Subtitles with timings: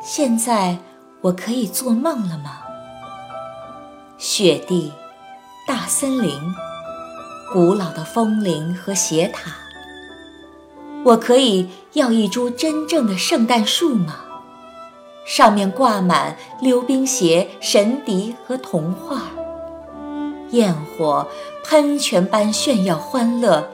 [0.00, 0.78] 现在
[1.20, 2.60] 我可以做梦了吗？
[4.16, 4.92] 雪地、
[5.66, 6.40] 大森林、
[7.52, 9.50] 古老的风铃和斜塔，
[11.04, 14.20] 我可以要一株真正的圣诞树吗？
[15.24, 19.22] 上面挂满溜冰鞋、神笛和童话，
[20.50, 21.26] 焰火
[21.64, 23.68] 喷泉般炫耀欢乐，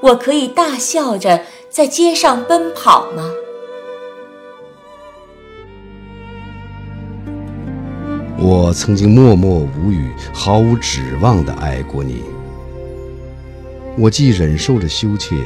[0.00, 3.30] 我可以大笑着在街上奔跑吗？
[8.38, 12.22] 我曾经默默无语、毫无指望地爱过你。
[13.96, 15.36] 我既忍受着羞怯，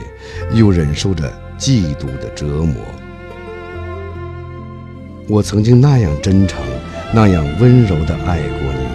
[0.53, 2.77] 又忍受着嫉妒的折磨。
[5.29, 6.61] 我曾经那样真诚、
[7.15, 8.89] 那样温柔地爱过你。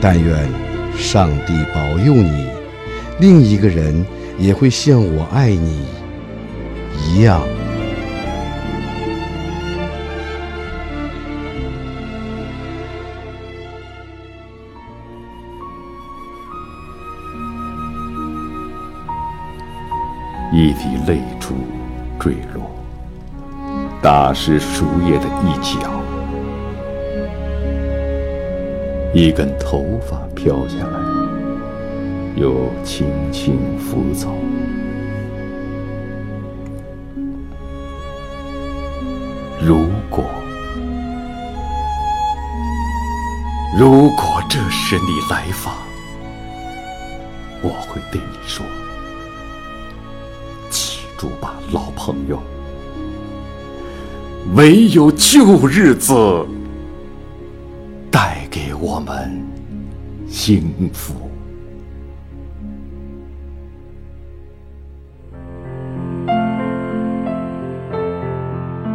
[0.00, 0.48] 但愿
[0.96, 2.48] 上帝保佑你，
[3.18, 4.06] 另一个人
[4.38, 5.84] 也会像我爱你
[7.06, 7.42] 一样。
[20.52, 21.54] 一滴泪珠
[22.18, 22.68] 坠落，
[24.02, 25.78] 打湿树叶的一角；
[29.14, 30.98] 一根头发飘下来，
[32.34, 34.34] 又轻轻拂走。
[39.62, 40.24] 如果，
[43.78, 45.74] 如果这时你来访，
[47.62, 48.66] 我会对你说。
[51.20, 52.40] 住吧，老朋友。
[54.54, 56.14] 唯有旧日子
[58.10, 59.46] 带给我们
[60.26, 61.14] 幸福。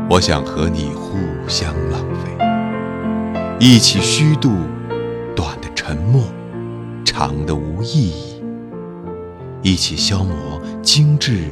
[0.09, 4.49] 我想和你互相浪费，一起虚度
[5.35, 6.23] 短的沉默，
[7.05, 8.41] 长的无意义，
[9.61, 11.51] 一起消磨精致。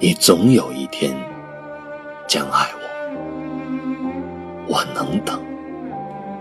[0.00, 1.14] 你总有一天
[2.26, 2.66] 将爱
[4.66, 5.40] 我，我能等。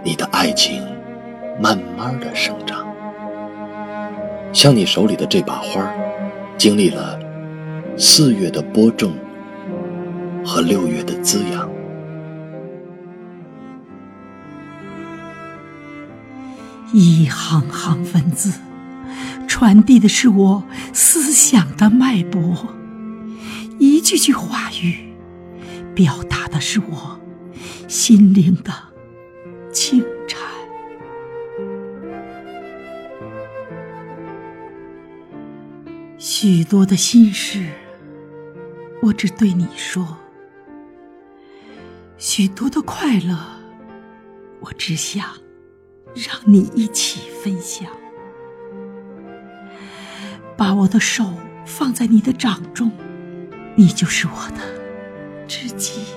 [0.03, 0.83] 你的爱情
[1.61, 2.85] 慢慢的生长，
[4.51, 5.87] 像你手里的这把花，
[6.57, 7.17] 经历了
[7.95, 9.13] 四月的播种
[10.43, 11.69] 和六月的滋养。
[16.91, 18.59] 一行行文字，
[19.47, 22.75] 传递的是我思想的脉搏。
[23.83, 25.13] 一句句话语，
[25.93, 27.19] 表达的是我
[27.89, 28.71] 心灵的
[29.73, 30.39] 轻颤。
[36.17, 37.67] 许多的心事，
[39.01, 40.01] 我只对你说；
[42.17, 43.37] 许多的快乐，
[44.61, 45.27] 我只想
[46.15, 47.85] 让你一起分享。
[50.55, 51.33] 把我的手
[51.65, 52.89] 放在你的掌中。
[53.75, 56.12] 你就是我的知己。